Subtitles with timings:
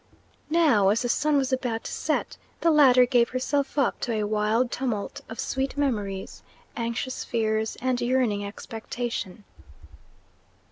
[0.49, 4.23] Now, as the sun was about to set, the latter gave herself up to a
[4.23, 6.41] wild tumult of sweet memories,
[6.75, 9.43] anxious fears, and yearning expectation.